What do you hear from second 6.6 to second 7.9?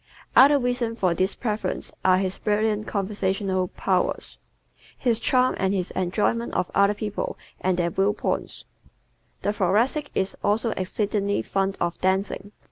other people and